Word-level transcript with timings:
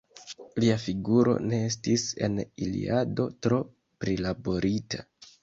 Lia 0.61 0.77
figuro 0.85 1.35
ne 1.51 1.59
estis 1.65 2.07
en 2.29 2.39
Iliado 2.65 3.27
tro 3.47 3.61
prilaborita. 4.07 5.05